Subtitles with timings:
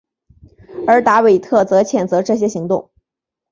[0.87, 2.89] 而达维特则谴责这些行动。